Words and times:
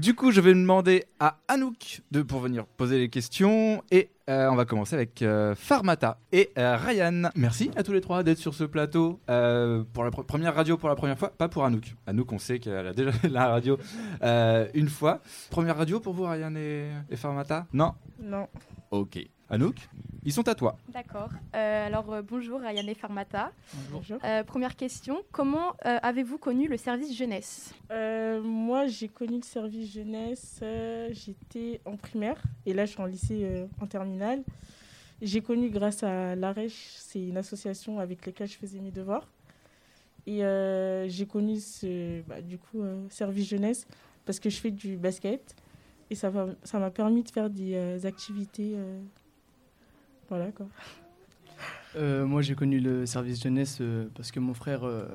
Du 0.00 0.14
coup, 0.14 0.30
je 0.30 0.40
vais 0.40 0.54
demander 0.54 1.04
à 1.18 1.36
Anouk 1.48 2.00
de 2.10 2.22
pour 2.22 2.40
venir 2.40 2.64
poser 2.64 2.98
les 2.98 3.10
questions 3.10 3.82
et 3.90 4.08
euh, 4.30 4.48
on 4.50 4.54
va 4.54 4.64
commencer 4.64 4.94
avec 4.94 5.20
euh, 5.20 5.54
Farmata 5.54 6.18
et 6.32 6.50
euh, 6.56 6.76
Ryan. 6.76 7.28
Merci 7.34 7.70
à 7.76 7.82
tous 7.82 7.92
les 7.92 8.00
trois 8.00 8.22
d'être 8.22 8.38
sur 8.38 8.54
ce 8.54 8.64
plateau 8.64 9.20
euh, 9.28 9.84
pour 9.92 10.04
la 10.04 10.10
pr- 10.10 10.24
première 10.24 10.54
radio 10.54 10.78
pour 10.78 10.88
la 10.88 10.94
première 10.96 11.18
fois, 11.18 11.28
pas 11.28 11.48
pour 11.48 11.64
Anouk. 11.66 11.94
Anouk, 12.06 12.32
on 12.32 12.38
sait 12.38 12.58
qu'elle 12.60 12.86
a 12.86 12.92
déjà 12.94 13.12
fait 13.12 13.28
la 13.28 13.48
radio 13.48 13.76
euh, 14.22 14.68
une 14.72 14.88
fois. 14.88 15.20
Première 15.50 15.76
radio 15.76 16.00
pour 16.00 16.14
vous, 16.14 16.24
Ryan 16.24 16.54
et, 16.56 16.88
et 17.10 17.16
Farmata 17.16 17.66
Non? 17.74 17.92
Non. 18.22 18.46
Ok. 18.90 19.18
Anouk, 19.50 19.76
ils 20.24 20.32
sont 20.32 20.46
à 20.48 20.54
toi. 20.54 20.76
D'accord. 20.88 21.30
Euh, 21.54 21.86
alors 21.86 22.12
euh, 22.12 22.22
bonjour 22.22 22.62
Ayane 22.62 22.94
Farmata. 22.94 23.52
Bonjour. 23.90 24.18
Euh, 24.24 24.44
première 24.44 24.76
question, 24.76 25.22
comment 25.32 25.74
euh, 25.86 25.98
avez-vous 26.02 26.38
connu 26.38 26.68
le 26.68 26.76
service 26.76 27.16
jeunesse? 27.16 27.72
Euh, 27.90 28.42
moi, 28.42 28.86
j'ai 28.86 29.08
connu 29.08 29.36
le 29.36 29.42
service 29.44 29.92
jeunesse, 29.92 30.60
euh, 30.62 31.08
j'étais 31.12 31.80
en 31.84 31.96
primaire 31.96 32.40
et 32.66 32.74
là, 32.74 32.84
je 32.84 32.92
suis 32.92 33.00
en 33.00 33.06
lycée 33.06 33.40
euh, 33.44 33.66
en 33.80 33.86
terminale. 33.86 34.42
J'ai 35.22 35.40
connu 35.42 35.68
grâce 35.70 36.02
à 36.02 36.34
l'ARECH, 36.34 36.94
c'est 36.98 37.22
une 37.22 37.36
association 37.36 37.98
avec 38.00 38.24
laquelle 38.24 38.48
je 38.48 38.56
faisais 38.56 38.80
mes 38.80 38.90
devoirs. 38.90 39.28
Et 40.26 40.44
euh, 40.44 41.08
j'ai 41.08 41.26
connu 41.26 41.60
ce 41.60 42.22
bah, 42.22 42.40
du 42.40 42.58
coup, 42.58 42.82
euh, 42.82 43.06
service 43.10 43.48
jeunesse 43.48 43.86
parce 44.26 44.38
que 44.38 44.50
je 44.50 44.60
fais 44.60 44.70
du 44.70 44.96
basket 44.96 45.56
et 46.10 46.14
ça 46.14 46.30
m'a 46.30 46.90
permis 46.90 47.22
de 47.22 47.30
faire 47.30 47.48
des 47.48 47.74
euh, 47.74 47.98
activités. 48.04 48.74
Euh, 50.30 50.36
voilà 50.36 50.52
quoi. 50.52 50.66
Euh, 51.96 52.24
moi, 52.24 52.40
j'ai 52.40 52.54
connu 52.54 52.78
le 52.78 53.04
service 53.04 53.42
jeunesse 53.42 53.78
euh, 53.80 54.06
parce 54.14 54.30
que 54.30 54.38
mon 54.38 54.54
frère, 54.54 54.84
euh, 54.84 55.08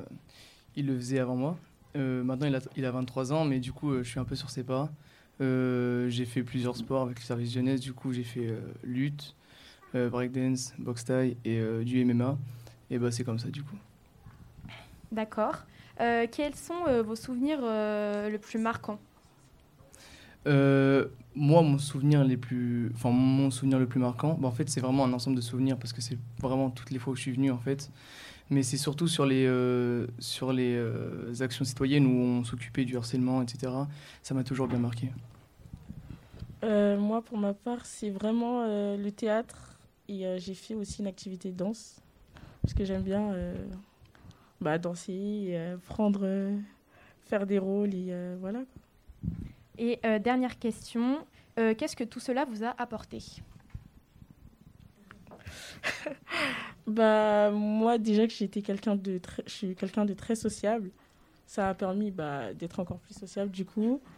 il 0.76 0.88
le 0.88 0.96
faisait 0.96 1.20
avant 1.20 1.36
moi. 1.36 1.58
Euh, 1.96 2.24
maintenant, 2.24 2.48
il 2.48 2.56
a, 2.56 2.60
il 2.76 2.86
a 2.86 2.92
23 2.92 3.32
ans, 3.32 3.46
mais 3.46 3.60
du 3.60 3.72
coup, 3.72 3.92
euh, 3.92 4.04
je 4.04 4.10
suis 4.10 4.20
un 4.20 4.26
peu 4.26 4.36
sur 4.36 4.50
ses 4.50 4.64
pas. 4.64 4.90
Euh, 5.42 6.10
j'ai 6.10 6.26
fait 6.26 6.44
plusieurs 6.44 6.76
sports 6.76 7.04
avec 7.04 7.20
le 7.20 7.24
service 7.24 7.54
jeunesse. 7.54 7.80
Du 7.80 7.94
coup, 7.94 8.12
j'ai 8.12 8.24
fait 8.24 8.48
euh, 8.48 8.60
lutte, 8.84 9.36
euh, 9.96 10.10
breakdance, 10.10 10.74
boxe 10.78 11.06
taille 11.06 11.38
et 11.46 11.60
euh, 11.60 11.84
du 11.84 12.04
MMA. 12.04 12.38
Et 12.90 13.00
bah, 13.00 13.12
c'est 13.12 13.24
comme 13.24 13.40
ça, 13.40 13.48
du 13.48 13.64
coup. 13.64 13.78
D'accord. 15.12 15.56
Euh, 16.02 16.28
quels 16.30 16.56
sont 16.56 16.88
euh, 16.88 17.02
vos 17.02 17.16
souvenirs 17.16 17.60
euh, 17.64 18.30
le 18.30 18.38
plus 18.38 18.60
marquants? 18.60 19.00
Euh, 20.48 21.06
moi, 21.36 21.62
mon 21.62 21.78
souvenir 21.78 22.24
les 22.24 22.38
plus, 22.38 22.92
enfin 22.94 23.10
mon 23.10 23.52
souvenir 23.52 23.80
le 23.80 23.88
plus 23.88 24.00
marquant, 24.00 24.38
bah, 24.40 24.48
en 24.48 24.52
fait, 24.52 24.70
c'est 24.70 24.80
vraiment 24.80 25.06
un 25.06 25.14
ensemble 25.14 25.36
de 25.36 25.42
souvenirs 25.42 25.78
parce 25.78 25.94
que 25.94 26.02
c'est 26.02 26.18
vraiment 26.40 26.70
toutes 26.70 26.92
les 26.92 27.00
fois 27.00 27.14
où 27.14 27.16
je 27.16 27.22
suis 27.22 27.32
venu 27.32 27.52
en 27.52 27.58
fait. 27.58 27.92
Mais 28.52 28.62
c'est 28.62 28.78
surtout 28.78 29.08
sur 29.08 29.26
les 29.26 29.46
euh, 29.48 30.06
sur 30.20 30.54
les 30.54 30.76
euh, 30.76 31.34
actions 31.40 31.66
citoyennes 31.66 32.06
où 32.06 32.20
on 32.20 32.44
s'occupait 32.44 32.86
du 32.86 32.96
harcèlement, 32.96 33.42
etc. 33.42 33.72
Ça 34.22 34.34
m'a 34.34 34.44
toujours 34.44 34.68
bien 34.68 34.80
marqué. 34.80 35.10
Moi, 36.98 37.22
pour 37.22 37.38
ma 37.38 37.54
part, 37.54 37.86
c'est 37.86 38.10
vraiment 38.10 38.66
le 38.66 39.10
théâtre 39.12 39.78
et 40.10 40.26
j'ai 40.40 40.56
fait 40.56 40.74
aussi 40.74 41.02
une 41.02 41.08
activité 41.08 41.52
de 41.52 41.58
danse 41.58 42.02
parce 42.64 42.74
que 42.74 42.84
j'aime 42.86 43.04
bien 43.04 43.36
bah, 44.62 44.80
danser, 44.80 45.56
prendre, 45.86 46.28
faire 47.26 47.46
des 47.46 47.60
rôles 47.60 47.92
voilà. 48.40 48.62
Et 49.78 50.00
euh, 50.06 50.20
dernière 50.20 50.58
question, 50.60 51.26
euh, 51.60 51.74
qu'est-ce 51.76 51.96
que 51.96 52.04
tout 52.04 52.20
cela 52.20 52.46
vous 52.46 52.64
a 52.64 52.74
apporté? 52.78 53.20
Bah, 56.88 57.50
moi, 57.50 57.98
déjà 57.98 58.28
que 58.28 58.34
j'étais 58.34 58.62
quelqu'un 58.62 58.96
de 58.96 59.18
très, 59.18 59.42
je 59.48 59.52
suis 59.52 59.76
quelqu'un 59.76 60.06
de 60.06 60.14
très 60.14 60.36
sociable, 60.36 60.92
ça 61.48 61.70
a 61.70 61.74
permis 61.74 62.12
bah, 62.12 62.54
d'être 62.54 62.80
encore 62.80 63.00
plus 63.00 63.16
sociable 63.16 63.52
du 63.52 63.66
coup. 63.66 64.02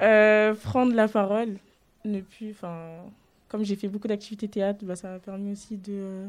Euh, 0.00 0.54
prendre 0.54 0.94
la 0.94 1.08
parole, 1.08 1.56
ne 2.04 2.20
plus, 2.20 2.52
enfin, 2.52 3.02
comme 3.48 3.64
j'ai 3.64 3.76
fait 3.76 3.88
beaucoup 3.88 4.08
d'activités 4.08 4.48
théâtre, 4.48 4.84
bah, 4.84 4.96
ça 4.96 5.10
m'a 5.10 5.18
permis 5.18 5.52
aussi 5.52 5.76
de 5.76 5.92
euh, 5.92 6.28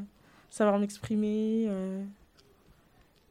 savoir 0.50 0.80
m'exprimer. 0.80 1.66
euh, 1.70 2.04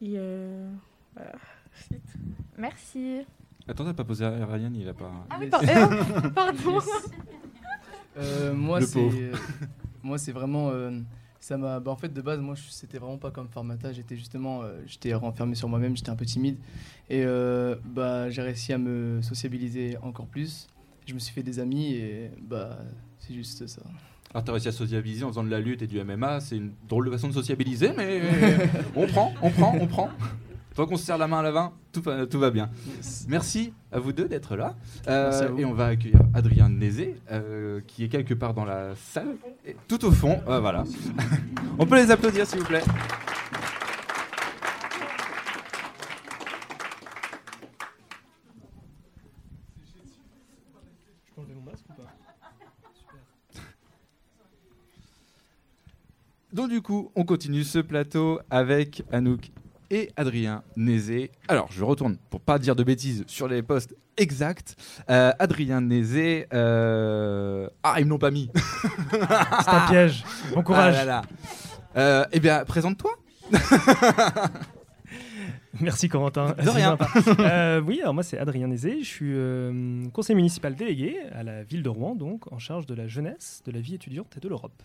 et 0.00 0.14
euh, 0.16 0.70
voilà. 1.14 1.32
C'est 1.74 1.98
tout. 1.98 2.18
Merci. 2.56 3.26
Attends, 3.68 3.84
t'as 3.84 3.94
pas 3.94 4.04
posé 4.04 4.24
à 4.24 4.30
Ryan, 4.46 4.72
il 4.74 4.88
a 4.88 4.94
pas. 4.94 5.10
Ah 5.30 5.36
oui, 5.40 5.48
par- 5.48 5.62
euh, 5.62 6.30
pardon. 6.34 6.80
Euh, 8.16 8.52
moi, 8.54 8.80
Le 8.80 8.86
c'est 8.86 9.00
pauvre. 9.00 9.16
euh, 9.18 9.32
moi, 10.02 10.18
c'est 10.18 10.32
vraiment 10.32 10.70
euh, 10.70 10.90
ça 11.38 11.56
m'a. 11.56 11.78
bah, 11.78 11.90
en 11.92 11.96
fait, 11.96 12.12
de 12.12 12.20
base, 12.20 12.40
moi, 12.40 12.54
je- 12.56 12.70
c'était 12.70 12.98
vraiment 12.98 13.18
pas 13.18 13.30
comme 13.30 13.48
Formata. 13.48 13.92
J'étais 13.92 14.16
justement, 14.16 14.62
euh, 14.62 14.80
j'étais 14.86 15.14
renfermé 15.14 15.54
sur 15.54 15.68
moi-même. 15.68 15.96
J'étais 15.96 16.10
un 16.10 16.16
peu 16.16 16.24
timide 16.26 16.56
et 17.08 17.22
euh, 17.24 17.76
bah, 17.84 18.28
j'ai 18.30 18.42
réussi 18.42 18.72
à 18.72 18.78
me 18.78 19.22
sociabiliser 19.22 19.96
encore 20.02 20.26
plus. 20.26 20.66
Je 21.06 21.14
me 21.14 21.18
suis 21.18 21.32
fait 21.32 21.42
des 21.42 21.58
amis 21.60 21.92
et 21.94 22.30
bah, 22.42 22.78
c'est 23.18 23.34
juste 23.34 23.66
ça. 23.66 23.82
Alors 24.32 24.44
t'as 24.44 24.52
réussi 24.52 24.68
à 24.68 24.72
sociabiliser 24.72 25.24
en 25.24 25.28
faisant 25.28 25.42
de 25.42 25.50
la 25.50 25.58
lutte 25.58 25.82
et 25.82 25.88
du 25.88 26.00
MMA, 26.04 26.38
c'est 26.40 26.56
une 26.56 26.70
drôle 26.88 27.06
de 27.06 27.10
façon 27.10 27.26
de 27.28 27.32
sociabiliser, 27.32 27.90
mais 27.96 28.20
on 28.94 29.06
prend, 29.08 29.32
on 29.42 29.50
prend, 29.50 29.76
on 29.80 29.86
prend. 29.88 30.08
Tant 30.74 30.86
qu'on 30.86 30.96
se 30.96 31.04
serre 31.04 31.18
la 31.18 31.26
main 31.26 31.40
à 31.40 31.42
la 31.42 31.50
main, 31.52 31.72
tout, 31.92 32.00
va- 32.00 32.26
tout 32.26 32.38
va 32.38 32.50
bien. 32.50 32.70
Merci 33.28 33.72
à 33.92 33.98
vous 33.98 34.12
deux 34.12 34.28
d'être 34.28 34.56
là. 34.56 34.76
Euh, 35.08 35.56
et 35.56 35.64
on 35.64 35.74
va 35.74 35.86
accueillir 35.86 36.20
Adrien 36.32 36.68
Nézé, 36.68 37.16
euh, 37.30 37.80
qui 37.86 38.04
est 38.04 38.08
quelque 38.08 38.34
part 38.34 38.54
dans 38.54 38.64
la 38.64 38.94
salle, 38.94 39.36
et 39.66 39.76
tout 39.88 40.04
au 40.04 40.12
fond. 40.12 40.40
euh, 40.48 40.60
voilà. 40.60 40.84
on 41.78 41.86
peut 41.86 41.96
les 41.96 42.10
applaudir 42.10 42.46
s'il 42.46 42.60
vous 42.60 42.66
plaît. 42.66 42.82
Donc 56.52 56.68
du 56.70 56.82
coup, 56.82 57.12
on 57.14 57.24
continue 57.24 57.62
ce 57.62 57.78
plateau 57.78 58.40
avec 58.50 59.04
Anouk 59.12 59.50
et 59.90 60.10
Adrien 60.16 60.62
Nézé. 60.76 61.30
Alors, 61.48 61.68
je 61.70 61.84
retourne 61.84 62.16
pour 62.30 62.40
pas 62.40 62.58
dire 62.58 62.76
de 62.76 62.84
bêtises 62.84 63.24
sur 63.26 63.48
les 63.48 63.62
postes 63.62 63.94
exacts. 64.16 64.76
Euh, 65.10 65.32
Adrien 65.38 65.80
Nézé... 65.80 66.46
euh, 66.52 67.68
Ah, 67.82 67.96
ils 67.98 68.04
me 68.04 68.10
l'ont 68.10 68.18
pas 68.18 68.30
mis. 68.30 68.50
C'est 69.10 69.68
un 69.70 69.86
piège. 69.88 70.24
Bon 70.54 70.62
courage. 70.62 70.94
Ah 70.98 71.04
là 71.04 71.22
là. 71.22 71.22
Euh, 71.96 72.24
eh 72.32 72.40
bien, 72.40 72.64
présente-toi. 72.64 73.10
Merci 75.80 76.08
Corentin. 76.08 76.54
De 76.62 76.68
rien. 76.68 76.98
Euh, 77.38 77.80
oui, 77.80 78.00
alors 78.02 78.12
moi 78.12 78.22
c'est 78.22 78.38
Adrien 78.38 78.66
Nézé, 78.66 78.98
je 79.02 79.08
suis 79.08 79.32
euh, 79.32 80.04
conseiller 80.12 80.34
municipal 80.36 80.74
délégué 80.74 81.16
à 81.32 81.42
la 81.42 81.62
ville 81.62 81.82
de 81.82 81.88
Rouen, 81.88 82.14
donc 82.16 82.52
en 82.52 82.58
charge 82.58 82.86
de 82.86 82.94
la 82.94 83.06
jeunesse, 83.06 83.62
de 83.64 83.72
la 83.72 83.80
vie 83.80 83.94
étudiante 83.94 84.36
et 84.36 84.40
de 84.40 84.48
l'Europe. 84.48 84.82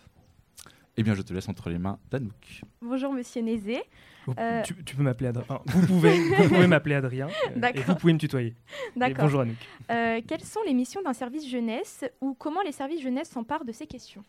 Eh 0.96 1.02
bien, 1.02 1.14
je 1.14 1.22
te 1.22 1.32
laisse 1.34 1.48
entre 1.48 1.68
les 1.68 1.78
mains 1.78 1.98
d'Anouk. 2.10 2.62
Bonjour 2.80 3.12
Monsieur 3.12 3.42
Nézé. 3.42 3.82
Vous- 4.26 4.34
Euh. 4.38 4.62
Tu, 4.62 4.74
tu 4.84 4.96
peux 4.96 5.02
m'appeler 5.02 5.28
Adrien. 5.28 5.44
enfin, 5.48 5.62
vous 5.66 5.86
pouvez, 5.86 6.18
vous 6.18 6.48
pouvez 6.48 6.66
m'appeler 6.66 6.94
Adrien. 6.94 7.28
euh, 7.28 7.68
et 7.74 7.80
vous 7.80 7.94
pouvez 7.94 8.12
me 8.14 8.18
tutoyer. 8.18 8.54
D'accord. 8.96 9.24
bonjour 9.24 9.40
Anouk. 9.42 9.56
Euh, 9.90 10.20
quelles 10.26 10.42
sont 10.44 10.60
les 10.66 10.74
missions 10.74 11.02
d'un 11.02 11.12
service 11.12 11.48
jeunesse 11.48 12.04
ou 12.20 12.34
comment 12.34 12.62
les 12.62 12.72
services 12.72 13.02
jeunesse 13.02 13.28
s'emparent 13.28 13.64
de 13.64 13.72
ces 13.72 13.86
questions? 13.86 14.24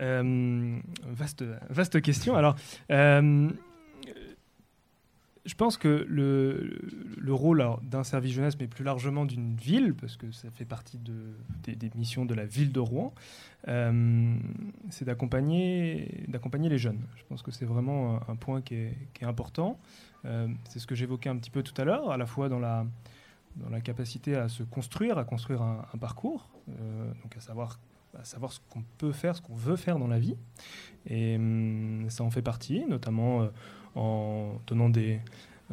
Euh, 0.00 0.78
vaste, 1.08 1.44
vaste 1.70 2.00
question. 2.00 2.36
Alors, 2.36 2.54
euh, 2.92 3.50
je 5.48 5.54
pense 5.54 5.78
que 5.78 6.04
le, 6.06 6.78
le 7.16 7.32
rôle 7.32 7.66
d'un 7.82 8.04
service 8.04 8.32
jeunesse, 8.32 8.58
mais 8.60 8.66
plus 8.66 8.84
largement 8.84 9.24
d'une 9.24 9.54
ville, 9.54 9.94
parce 9.94 10.18
que 10.18 10.30
ça 10.30 10.50
fait 10.50 10.66
partie 10.66 10.98
de, 10.98 11.14
des, 11.62 11.90
missions 11.94 12.26
de 12.26 12.34
la 12.34 12.44
ville 12.44 12.70
de 12.70 12.80
Rouen, 12.80 13.14
euh, 13.66 14.36
c'est 14.90 15.06
d'accompagner, 15.06 16.26
les 16.68 16.78
jeunes. 16.78 17.00
Je 17.16 17.22
pense 17.30 17.40
que 17.40 17.50
c'est 17.50 17.64
vraiment 17.64 18.20
un, 18.28 18.36
point 18.36 18.60
qui 18.60 18.74
est, 18.74 18.94
important. 19.22 19.80
Euh, 20.26 20.48
c'est 20.68 20.80
ce 20.80 20.86
que 20.86 20.94
j'évoquais 20.94 21.30
un 21.30 21.36
petit 21.38 21.50
peu 21.50 21.62
tout 21.62 21.80
à 21.80 21.84
l'heure, 21.86 22.10
à 22.10 22.18
la 22.18 22.26
fois 22.26 22.50
dans 22.50 22.58
la, 22.58 22.84
capacité 23.82 24.36
à 24.36 24.50
se 24.50 24.62
construire, 24.62 25.16
à 25.16 25.24
construire 25.24 25.62
un, 25.62 25.98
parcours, 25.98 26.50
euh, 26.68 27.10
donc 27.22 27.34
à 27.38 27.40
savoir 27.40 28.52
ce 28.52 28.60
qu'on 28.68 28.84
peut 28.98 29.12
faire, 29.12 29.34
ce 29.34 29.40
qu'on 29.40 29.54
veut 29.54 29.76
faire 29.76 29.98
dans 29.98 30.08
la 30.08 30.18
vie. 30.18 30.36
Et 31.06 31.36
hum, 31.36 32.04
ça 32.10 32.22
en 32.22 32.30
fait 32.30 32.42
partie, 32.42 32.84
notamment 32.84 33.48
en 33.94 34.52
donnant 34.66 34.88
des 34.88 35.20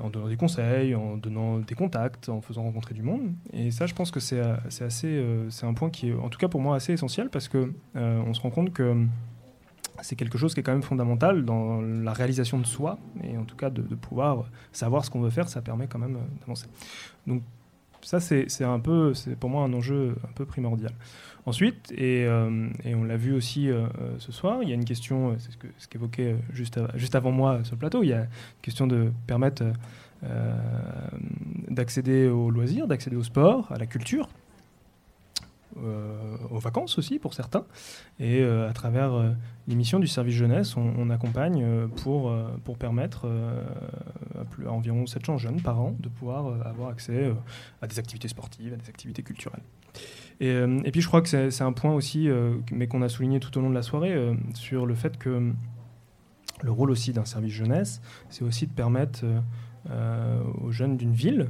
en 0.01 0.09
donnant 0.09 0.27
des 0.27 0.35
conseils, 0.35 0.93
en 0.93 1.17
donnant 1.17 1.59
des 1.59 1.75
contacts, 1.75 2.27
en 2.29 2.41
faisant 2.41 2.63
rencontrer 2.63 2.93
du 2.93 3.01
monde. 3.01 3.33
Et 3.53 3.71
ça, 3.71 3.85
je 3.85 3.93
pense 3.93 4.11
que 4.11 4.19
c'est 4.19 4.41
assez, 4.81 5.07
euh, 5.07 5.49
c'est 5.49 5.65
un 5.65 5.73
point 5.73 5.89
qui 5.89 6.09
est, 6.09 6.13
en 6.13 6.29
tout 6.29 6.37
cas 6.37 6.47
pour 6.47 6.59
moi, 6.59 6.75
assez 6.75 6.93
essentiel 6.93 7.29
parce 7.29 7.47
que 7.47 7.71
euh, 7.95 8.23
on 8.25 8.33
se 8.33 8.41
rend 8.41 8.49
compte 8.49 8.73
que 8.73 9.05
c'est 10.01 10.17
quelque 10.17 10.37
chose 10.37 10.53
qui 10.53 10.59
est 10.59 10.63
quand 10.63 10.73
même 10.73 10.83
fondamental 10.83 11.45
dans 11.45 11.79
la 11.81 12.11
réalisation 12.11 12.59
de 12.59 12.65
soi 12.65 12.99
et 13.23 13.37
en 13.37 13.45
tout 13.45 13.55
cas 13.55 13.69
de, 13.69 13.81
de 13.81 13.95
pouvoir 13.95 14.49
savoir 14.73 15.05
ce 15.05 15.09
qu'on 15.09 15.21
veut 15.21 15.29
faire, 15.29 15.47
ça 15.47 15.61
permet 15.61 15.87
quand 15.87 15.99
même 15.99 16.17
euh, 16.17 16.39
d'avancer. 16.41 16.67
Donc 17.25 17.41
ça, 18.01 18.19
c'est 18.19 18.63
un 18.63 18.79
peu, 18.79 19.13
c'est 19.13 19.35
pour 19.35 19.49
moi 19.49 19.63
un 19.63 19.73
enjeu 19.73 20.15
un 20.23 20.31
peu 20.33 20.45
primordial. 20.45 20.93
Ensuite, 21.47 21.91
et, 21.95 22.25
euh, 22.25 22.69
et 22.83 22.95
on 22.95 23.03
l'a 23.03 23.17
vu 23.17 23.33
aussi 23.33 23.69
euh, 23.69 23.85
euh, 24.01 24.15
ce 24.17 24.31
soir, 24.31 24.63
il 24.63 24.69
y 24.69 24.71
a 24.71 24.75
une 24.75 24.85
question, 24.85 25.35
c'est 25.37 25.51
ce 25.51 25.57
que- 25.57 25.67
ce 25.77 25.87
qu'évoquait 25.87 26.33
euh, 26.33 26.37
juste, 26.53 26.79
juste 26.95 27.13
avant 27.15 27.31
moi 27.31 27.63
sur 27.63 27.75
le 27.75 27.79
plateau, 27.79 28.01
il 28.01 28.09
y 28.09 28.13
a 28.13 28.21
une 28.21 28.27
question 28.63 28.87
de 28.87 29.11
permettre 29.27 29.63
d'accéder 31.69 32.27
aux 32.27 32.49
loisirs, 32.49 32.87
d'accéder 32.87 33.15
au 33.15 33.23
sport, 33.23 33.71
à 33.71 33.77
la 33.77 33.85
culture, 33.85 34.27
aux 36.49 36.59
vacances 36.59 36.97
aussi 36.97 37.19
pour 37.19 37.33
certains. 37.33 37.65
Et 38.19 38.43
à 38.43 38.73
travers 38.73 39.35
l'émission 39.67 39.99
du 39.99 40.07
service 40.07 40.35
jeunesse, 40.35 40.75
on, 40.77 41.09
accompagne 41.09 41.87
pour, 42.03 42.33
pour 42.63 42.77
permettre 42.77 43.27
à, 43.27 44.67
à, 44.67 44.71
environ 44.71 45.05
700 45.05 45.37
jeunes 45.37 45.61
par 45.61 45.79
an 45.79 45.95
de 45.99 46.09
pouvoir 46.09 46.65
avoir 46.65 46.89
accès 46.89 47.31
à 47.81 47.87
des 47.87 47.99
activités 47.99 48.27
sportives, 48.27 48.73
à 48.73 48.77
des 48.77 48.89
activités 48.89 49.23
culturelles. 49.23 49.63
Euh, 50.41 50.81
et, 50.83 50.91
puis 50.91 51.01
je 51.01 51.07
crois 51.07 51.21
que 51.21 51.49
c'est 51.49 51.61
un 51.61 51.73
point 51.73 51.93
aussi, 51.93 52.29
euh, 52.29 52.55
mais 52.71 52.87
qu'on 52.87 53.01
a 53.01 53.09
souligné 53.09 53.39
tout 53.39 53.57
au 53.57 53.61
long 53.61 53.69
de 53.69 53.75
la 53.75 53.81
soirée, 53.81 54.13
euh, 54.13 54.33
sur 54.53 54.85
le 54.85 54.95
fait 54.95 55.17
que 55.17 55.51
le 56.61 56.71
rôle 56.71 56.91
aussi 56.91 57.13
d'un 57.13 57.25
service 57.25 57.53
jeunesse, 57.53 58.01
c'est 58.29 58.43
aussi 58.43 58.67
de 58.67 58.71
permettre 58.71 59.25
aux 60.63 60.71
jeunes 60.71 60.97
d'une 60.97 61.13
ville, 61.13 61.49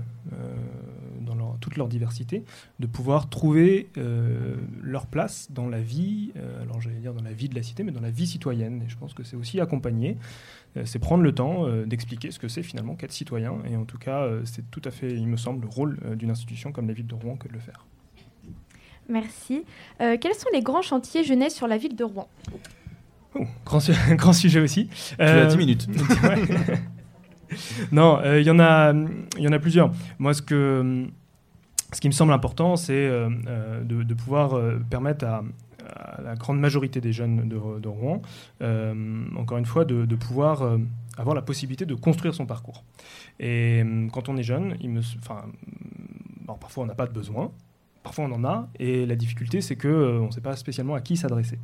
toute 1.59 1.77
leur 1.77 1.87
diversité, 1.87 2.43
de 2.79 2.87
pouvoir 2.87 3.29
trouver 3.29 3.89
leur 4.81 5.07
place 5.07 5.51
dans 5.51 5.67
la 5.67 5.81
vie, 5.81 6.31
alors 6.61 6.81
j'allais 6.81 6.99
dire 6.99 7.13
dans 7.13 7.23
la 7.23 7.33
vie 7.33 7.49
de 7.49 7.55
la 7.55 7.63
cité, 7.63 7.83
mais 7.83 7.91
dans 7.91 8.01
la 8.01 8.11
vie 8.11 8.27
citoyenne. 8.27 8.83
Et 8.85 8.89
je 8.89 8.97
pense 8.97 9.13
que 9.13 9.23
c'est 9.23 9.35
aussi 9.35 9.59
accompagner, 9.59 10.17
c'est 10.83 10.99
prendre 10.99 11.23
le 11.23 11.33
temps 11.33 11.67
d'expliquer 11.85 12.31
ce 12.31 12.39
que 12.39 12.47
c'est 12.47 12.63
finalement 12.63 12.95
qu'être 12.95 13.13
citoyen. 13.13 13.57
Et 13.69 13.75
en 13.75 13.85
tout 13.85 13.97
cas, 13.97 14.27
c'est 14.43 14.69
tout 14.71 14.81
à 14.85 14.91
fait, 14.91 15.11
il 15.11 15.27
me 15.27 15.37
semble, 15.37 15.61
le 15.61 15.69
rôle 15.69 15.99
d'une 16.15 16.31
institution 16.31 16.71
comme 16.71 16.87
la 16.87 16.93
ville 16.93 17.07
de 17.07 17.15
Rouen 17.15 17.35
que 17.35 17.47
de 17.47 17.53
le 17.53 17.59
faire. 17.59 17.85
Merci. 19.09 19.63
Euh, 20.01 20.17
quels 20.19 20.33
sont 20.33 20.49
les 20.53 20.61
grands 20.61 20.81
chantiers 20.81 21.23
jeunesse 21.23 21.55
sur 21.55 21.67
la 21.67 21.77
ville 21.77 21.95
de 21.95 22.03
Rouen? 22.03 22.27
Oh, 23.35 23.45
grand, 23.65 23.79
grand, 24.11 24.33
sujet 24.33 24.59
aussi. 24.59 24.89
Tu 25.17 25.21
as 25.21 25.45
10 25.45 25.53
euh, 25.53 25.57
minutes. 25.57 25.87
non, 27.91 28.19
il 28.23 28.27
euh, 28.27 28.41
y, 28.41 28.49
en 28.49 28.59
a, 28.59 28.93
y 29.37 29.47
en 29.47 29.51
a 29.51 29.59
plusieurs. 29.59 29.91
Moi, 30.17 30.33
ce, 30.33 30.41
que, 30.41 31.05
ce 31.93 32.01
qui 32.01 32.07
me 32.07 32.13
semble 32.13 32.33
important, 32.33 32.75
c'est 32.75 33.07
de, 33.07 34.13
pouvoir 34.13 34.59
permettre 34.89 35.25
à, 35.25 35.43
la 36.21 36.35
grande 36.35 36.59
majorité 36.59 36.99
des 36.99 37.13
jeunes 37.13 37.47
de, 37.47 37.87
Rouen, 37.87 38.21
encore 39.37 39.57
une 39.57 39.65
fois, 39.65 39.85
de, 39.85 40.15
pouvoir 40.15 40.77
avoir 41.17 41.35
la 41.35 41.41
possibilité 41.41 41.85
de 41.85 41.95
construire 41.95 42.33
son 42.33 42.45
parcours. 42.45 42.83
Et 43.39 43.83
quand 44.11 44.29
on 44.29 44.37
est 44.37 44.43
jeune, 44.43 44.77
parfois 46.59 46.83
on 46.83 46.87
n'a 46.87 46.95
pas 46.95 47.07
de 47.07 47.13
besoin, 47.13 47.51
Parfois, 48.05 48.25
on 48.25 48.33
en 48.33 48.45
a, 48.45 48.69
et 48.77 49.07
la 49.07 49.15
difficulté, 49.15 49.61
c'est 49.61 49.75
qu'on 49.75 49.87
euh, 49.87 50.25
ne 50.27 50.29
sait 50.29 50.39
pas 50.39 50.55
spécialement 50.55 50.93
à 50.93 51.01
qui 51.01 51.17
s'adresser. 51.17 51.57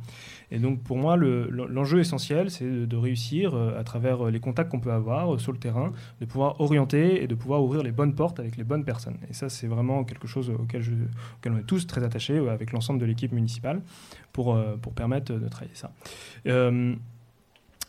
Et 0.50 0.58
donc, 0.58 0.82
pour 0.82 0.96
moi, 0.96 1.16
l'enjeu 1.16 2.00
essentiel, 2.00 2.50
c'est 2.50 2.68
de, 2.68 2.96
réussir, 2.96 3.54
euh, 3.54 3.78
à 3.78 3.84
travers 3.84 4.26
euh, 4.26 4.30
les 4.32 4.40
contacts 4.40 4.68
qu'on 4.68 4.80
peut 4.80 4.90
avoir 4.90 5.38
sur 5.38 5.52
le 5.52 5.58
terrain, 5.58 5.92
de 6.20 6.26
pouvoir 6.26 6.60
orienter 6.60 7.22
et 7.22 7.28
de 7.28 7.36
pouvoir 7.36 7.62
ouvrir 7.62 7.84
les 7.84 7.92
bonnes 7.92 8.16
portes 8.16 8.40
avec 8.40 8.56
les 8.56 8.64
bonnes 8.64 8.84
personnes. 8.84 9.18
Et 9.30 9.34
ça, 9.34 9.48
c'est 9.48 9.68
vraiment 9.68 10.02
quelque 10.02 10.26
chose 10.26 10.50
auquel, 10.50 10.82
je, 10.82 10.90
on 11.46 11.58
est 11.58 11.62
tous 11.62 11.86
très 11.86 12.02
attachés, 12.02 12.38
avec 12.48 12.72
l'ensemble 12.72 12.98
de 12.98 13.06
l'équipe 13.06 13.30
municipale, 13.30 13.80
pour, 14.32 14.60
pour 14.80 14.94
permettre 14.94 15.32
de 15.32 15.48
travailler 15.48 15.76
ça. 15.76 15.92
il 16.44 16.98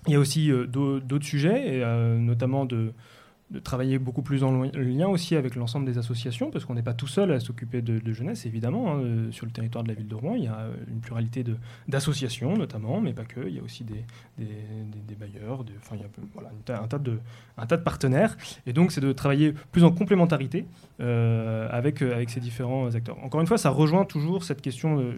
y 0.08 0.14
a 0.14 0.20
aussi 0.20 0.52
d'autres 0.68 1.26
sujets, 1.26 1.78
et, 1.78 1.86
notamment 2.20 2.66
de 2.66 2.94
de 3.54 3.60
travailler 3.60 4.00
beaucoup 4.00 4.24
plus 4.24 4.44
en 4.44 4.64
lien 4.64 5.08
aussi 5.08 5.36
avec 5.36 5.56
l'ensemble 5.56 5.86
des 5.86 6.00
associations, 6.00 6.50
parce 6.50 6.66
qu'on 6.66 6.74
n'est 6.74 6.82
pas 6.82 6.96
tout 6.96 7.08
seul 7.08 7.32
à 7.32 7.40
s'occuper 7.40 7.84
de, 7.84 8.12
jeunesse, 8.12 8.48
évidemment. 8.48 8.92
Hein, 8.92 9.00
euh, 9.00 9.32
sur 9.32 9.46
le 9.46 9.52
territoire 9.52 9.84
de 9.84 9.90
la 9.90 9.94
ville 9.94 10.08
de 10.08 10.16
Rouen, 10.16 10.34
il 10.36 10.46
y 10.46 10.48
a 10.48 10.58
euh, 10.58 10.74
une 10.88 11.00
pluralité 11.00 11.46
d'associations, 11.88 12.58
notamment, 12.58 13.00
mais 13.00 13.14
pas 13.14 13.26
que. 13.26 13.48
Il 13.48 13.56
y 13.56 13.60
a 13.60 13.62
aussi 13.62 13.84
des, 13.84 14.04
des, 14.40 15.16
bailleurs, 15.16 15.64
enfin, 15.78 15.96
il 15.96 16.02
y 16.02 16.74
a 16.74 16.82
un, 16.82 16.88
tas 16.88 16.98
de, 16.98 17.20
un 17.58 17.66
tas 17.68 17.78
de 17.78 17.84
partenaires. 17.84 18.36
Et 18.66 18.74
donc, 18.74 18.92
c'est 18.92 19.02
de 19.02 19.12
travailler 19.12 19.54
plus 19.72 19.84
en 19.84 19.92
complémentarité 19.92 20.66
euh, 21.00 21.68
avec, 21.72 22.02
avec 22.02 22.32
ces 22.32 22.40
différents 22.40 22.94
acteurs. 22.96 23.24
Encore 23.24 23.42
une 23.42 23.48
fois, 23.48 23.60
ça 23.60 23.70
rejoint 23.70 24.06
toujours 24.06 24.44
cette 24.44 24.62
question 24.62 25.14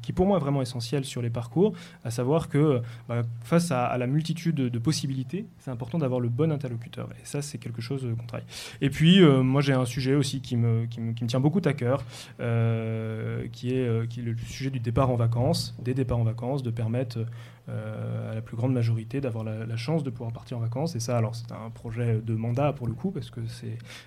qui, 0.00 0.12
pour 0.14 0.26
moi, 0.26 0.38
est 0.38 0.40
vraiment 0.40 0.62
essentielle 0.62 1.04
sur 1.04 1.20
les 1.20 1.30
parcours, 1.30 1.74
à 2.02 2.10
savoir 2.10 2.48
que 2.48 2.80
bah, 3.08 3.22
face 3.42 3.70
à, 3.70 3.84
à, 3.84 3.98
la 3.98 4.06
multitude 4.06 4.54
de 4.54 4.78
possibilités, 4.78 5.44
c'est 5.58 5.70
important 5.70 5.98
d'avoir 5.98 6.20
le 6.20 6.30
bon 6.30 6.50
interlocuteur. 6.50 7.10
Et 7.22 7.26
ça, 7.26 7.41
c'est 7.42 7.58
quelque 7.58 7.82
chose 7.82 8.06
qu'on 8.18 8.26
travaille. 8.26 8.46
Et 8.80 8.90
puis, 8.90 9.22
euh, 9.22 9.42
moi, 9.42 9.60
j'ai 9.60 9.72
un 9.72 9.84
sujet 9.84 10.14
aussi 10.14 10.40
qui 10.40 10.56
me, 10.56 10.86
qui 10.86 11.00
me, 11.00 11.12
tient 11.26 11.40
beaucoup 11.40 11.60
à 11.64 11.72
cœur, 11.72 12.04
euh, 12.40 13.46
qui, 13.52 13.74
est, 13.74 13.86
euh, 13.86 14.06
qui 14.06 14.20
est 14.20 14.22
le 14.22 14.36
sujet 14.36 14.70
du 14.70 14.80
départ 14.80 15.10
en 15.10 15.16
vacances, 15.16 15.76
des 15.82 15.94
départs 15.94 16.18
en 16.18 16.24
vacances, 16.24 16.62
de 16.62 16.70
permettre 16.70 17.26
à 17.68 18.34
la 18.34 18.42
plus 18.42 18.56
grande 18.56 18.72
majorité 18.74 19.20
d'avoir 19.20 19.44
la, 19.44 19.76
chance 19.76 20.02
de 20.02 20.10
pouvoir 20.10 20.32
partir 20.32 20.58
en 20.58 20.60
vacances. 20.60 20.96
Et 20.96 21.00
ça, 21.00 21.16
alors, 21.16 21.34
c'est 21.34 21.52
un 21.52 21.70
projet 21.70 22.20
de 22.20 22.34
mandat 22.34 22.72
pour 22.72 22.86
le 22.86 22.92
coup, 22.92 23.12
parce 23.12 23.30
que 23.30 23.40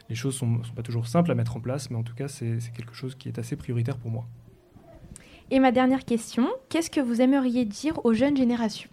les 0.09 0.15
choses 0.15 0.35
ne 0.35 0.39
sont, 0.39 0.63
sont, 0.63 0.73
pas 0.73 0.83
toujours 0.83 1.07
simples 1.07 1.31
à 1.31 1.35
mettre 1.35 1.55
en 1.55 1.61
place, 1.61 1.89
mais 1.89 1.97
en 1.97 2.03
tout 2.03 2.13
cas, 2.13 2.27
c'est 2.27 2.59
quelque 2.75 2.93
chose 2.93 3.15
qui 3.15 3.29
est 3.29 3.39
assez 3.39 3.55
prioritaire 3.55 3.97
pour 3.97 4.11
moi. 4.11 4.27
Et 5.51 5.59
ma 5.59 5.71
dernière 5.71 6.05
question, 6.05 6.49
qu'est-ce 6.69 6.89
que 6.89 6.99
vous 6.99 7.21
aimeriez 7.21 7.65
dire 7.65 8.03
aux 8.03 8.13
jeunes 8.13 8.35
générations? 8.35 8.89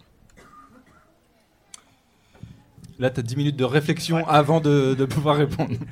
Là, 3.02 3.10
tu 3.10 3.19
as 3.19 3.25
10 3.25 3.37
minutes 3.37 3.56
de 3.56 3.64
réflexion 3.64 4.25
avant 4.28 4.60
de, 4.60 5.04
pouvoir 5.04 5.37
répondre. 5.37 5.75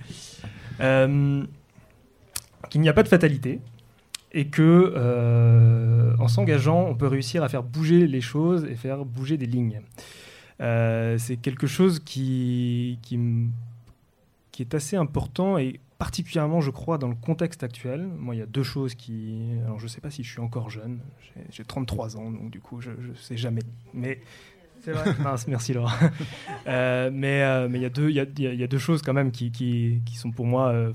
Euh, 0.83 1.45
qu'il 2.71 2.81
n'y 2.81 2.89
a 2.89 2.95
pas 2.95 3.03
de 3.03 3.09
fatalité 3.09 3.61
et 4.33 4.47
que 4.47 4.95
euh, 4.97 6.17
en 6.19 6.27
s'engageant, 6.27 6.87
on 6.87 6.95
peut 6.95 7.07
réussir 7.07 7.43
à 7.43 7.51
faire 7.51 7.63
bouger 7.63 8.07
les 8.07 8.23
choses 8.23 8.65
et 8.65 8.77
faire 8.77 9.05
bouger 9.05 9.37
des 9.37 9.45
lignes. 9.45 9.83
Euh, 10.63 11.19
c'est 11.19 11.37
quelque 11.37 11.67
chose 11.67 11.99
qui, 11.99 12.99
qui, 13.03 13.21
qui, 14.53 14.63
est 14.63 14.75
assez 14.75 14.97
important 14.97 15.59
et 15.59 15.81
particulièrement, 15.99 16.63
je 16.63 16.71
crois, 16.71 16.97
dans 16.97 17.09
le 17.09 17.15
contexte 17.15 17.63
actuel. 17.63 18.09
Moi, 18.17 18.35
il 18.35 18.39
y 18.39 18.43
a 18.43 18.47
deux 18.47 18.63
choses 18.63 18.95
qui... 18.95 19.51
Alors, 19.67 19.79
je 19.79 19.85
ne 19.85 19.89
sais 19.91 20.01
pas 20.01 20.11
si 20.11 20.25
je 20.25 20.31
suis 20.31 20.41
encore 20.41 20.71
jeune, 20.71 21.01
j'ai 21.51 21.65
33 21.65 22.17
ans, 22.17 22.31
donc 22.31 22.51
du 22.51 22.61
coup, 22.61 22.81
je 22.81 22.93
ne 22.93 23.15
sais 23.17 23.37
jamais. 23.37 23.61
Mais 23.93 24.23
c'est 24.83 24.93
vrai. 24.93 25.15
merci 25.49 25.73
Laura. 25.73 25.93
Euh, 26.67 27.11
mais 27.13 27.43
euh, 27.43 27.69
il 27.73 27.81
y, 27.81 28.63
a 28.63 28.67
deux, 28.67 28.79
choses 28.79 29.03
quand 29.03 29.15
même 29.15 29.33
qui, 29.33 30.01
sont 30.15 30.31
pour 30.31 30.45
moi, 30.45 30.69
euh, 30.69 30.93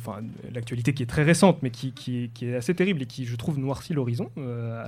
l'actualité 0.54 0.94
qui 0.94 1.04
est 1.04 1.08
très 1.08 1.24
récente, 1.24 1.58
mais 1.64 1.72
qui, 1.72 2.32
est 2.42 2.56
assez 2.56 2.74
terrible 2.76 3.02
et 3.02 3.06
qui, 3.08 3.26
je 3.26 3.36
trouve, 3.36 3.58
noircit 3.58 3.94
l'horizon, 3.94 4.30
à, 4.38 4.88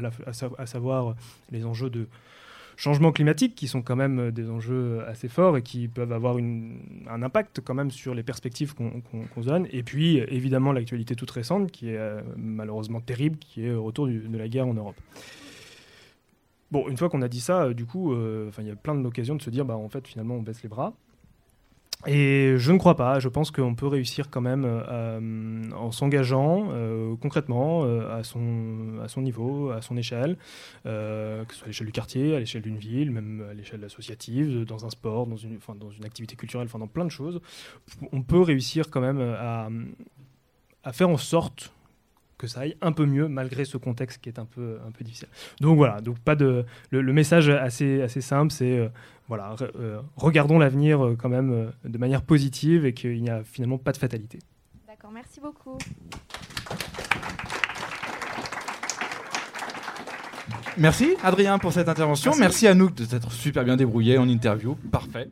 à, 0.58 0.66
savoir 0.66 1.16
les 1.52 1.66
enjeux 1.66 1.90
de 1.90 2.08
changement 2.78 3.12
climatique, 3.12 3.56
qui 3.56 3.68
sont 3.68 3.82
quand 3.82 3.96
même 3.96 4.32
des 4.32 4.50
enjeux 4.50 5.04
assez 5.08 5.28
forts 5.28 5.58
et 5.58 5.64
qui 5.64 5.88
peuvent 5.88 6.14
avoir 6.14 6.38
un 6.38 7.24
impact 7.24 7.60
quand 7.66 7.74
même 7.74 7.92
sur 7.92 8.14
les 8.14 8.24
perspectives 8.24 8.76
qu'on 8.76 9.42
se 9.42 9.48
donne. 9.48 9.68
Et 9.72 9.84
puis, 9.84 10.20
évidemment, 10.30 10.72
l'actualité 10.72 11.16
toute 11.16 11.32
récente, 11.32 11.72
qui 11.72 11.90
est 11.90 12.00
malheureusement 12.38 13.02
terrible, 13.02 13.38
qui 13.40 13.66
est 13.66 13.70
le 13.70 13.80
retour 13.80 14.08
de 14.08 14.38
la 14.38 14.48
guerre 14.48 14.68
en 14.68 14.76
Europe. 14.76 14.96
Bon, 16.72 16.88
une 16.90 16.98
fois 16.98 17.10
qu'on 17.10 17.22
a 17.22 17.28
dit 17.28 17.40
ça, 17.40 17.64
euh, 17.64 17.74
du 17.74 17.86
coup, 17.86 18.14
euh, 18.14 18.52
il 18.60 18.68
y 18.68 18.72
a 18.72 18.76
plein 18.76 18.96
d'occasions 18.96 19.36
de 19.36 19.42
se 19.42 19.50
dire, 19.50 19.66
bah, 19.66 19.78
en 19.78 19.90
fait, 19.90 20.06
finalement, 20.08 20.36
on 20.36 20.42
baisse 20.42 20.64
les 20.64 20.70
bras. 20.70 20.94
Et 22.06 22.54
je 22.58 22.72
ne 22.72 22.78
crois 22.78 22.96
pas. 22.96 23.20
Je 23.20 23.28
pense 23.28 23.50
qu'on 23.50 23.74
peut 23.74 23.88
réussir 23.88 24.30
quand 24.30 24.42
même 24.42 24.66
euh, 24.68 25.72
en 25.72 25.92
s'engageant 25.92 26.70
concrètement 27.20 27.86
à, 27.86 28.24
son, 28.24 29.00
à 29.04 29.08
son 29.08 29.24
niveau, 29.24 29.72
à 29.72 29.82
son 29.82 29.98
échelle, 29.98 30.38
que 30.84 31.46
ce 31.50 31.56
soit 31.56 31.66
à 31.66 31.68
l'échelle 31.68 31.88
du 31.88 31.94
quartier, 31.94 32.36
à 32.36 32.40
l'échelle 32.40 32.62
d'une 32.62 32.78
ville, 32.78 33.10
même 33.10 33.44
à 33.50 33.56
l'échelle 33.56 33.84
associative, 33.84 34.64
dans 34.66 34.86
un 34.86 34.92
sport, 34.92 35.26
dans 35.26 35.38
une, 35.38 35.58
dans 35.80 35.90
une 35.90 36.06
activité 36.06 36.36
culturelle, 36.36 36.68
enfin 36.68 36.78
dans 36.78 36.88
plein 36.88 37.04
de 37.04 37.10
choses. 37.10 37.42
On 38.12 38.22
peut 38.22 38.42
réussir 38.42 38.92
quand 38.92 39.02
même 39.02 39.20
à 39.20 40.94
faire 40.94 41.10
en 41.10 41.18
sorte 41.18 41.74
que 42.38 42.48
ça 42.48 42.62
aille 42.62 42.76
un 42.82 42.92
peu 42.92 43.06
mieux 43.06 43.28
malgré 43.28 43.66
ce 43.66 43.78
contexte 43.78 44.22
qui 44.22 44.30
est 44.30 44.40
un 44.40 44.46
peu, 44.46 44.78
un 44.88 44.92
peu 44.92 45.04
difficile. 45.04 45.28
Donc 45.60 45.78
voilà, 45.78 46.02
donc 46.02 46.20
pas 46.20 46.36
de, 46.36 46.66
le, 46.92 47.14
message 47.14 47.50
assez, 47.50 48.02
assez 48.02 48.22
simple, 48.22 48.52
c'est 48.52 48.78
euh, 48.78 48.90
voilà, 49.28 49.56
euh, 49.62 50.00
regardons 50.16 50.60
l'avenir 50.60 51.04
euh, 51.04 51.16
quand 51.16 51.30
même 51.30 51.72
de 51.84 51.98
manière 51.98 52.22
positive 52.22 52.86
et 52.86 52.94
qu'il 52.94 53.22
n'y 53.22 53.30
a 53.30 53.44
finalement 53.44 53.78
pas 53.78 53.92
de 53.92 53.98
fatalité. 53.98 54.40
D'accord, 54.88 55.12
merci 55.12 55.40
beaucoup. 55.40 55.78
Merci 60.78 61.16
Adrien 61.24 61.58
pour 61.58 61.74
cette 61.74 61.90
intervention. 61.90 62.32
Merci, 62.32 62.42
Merci 62.42 62.68
à 62.68 62.74
nous 62.76 62.92
de 62.92 63.04
s'être 63.04 63.32
super 63.32 63.64
bien 63.64 63.76
débrouillé 63.76 64.20
en 64.20 64.30
interview. 64.30 64.76
Parfait. 64.92 65.30